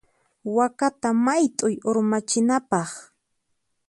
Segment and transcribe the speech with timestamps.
[0.55, 2.89] Wakata mayt'uy urmachinapaq.